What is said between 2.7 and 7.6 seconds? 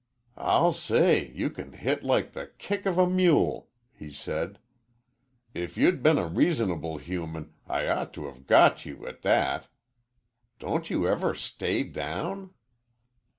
of a mule," he said. "If you'd been a reasonable human,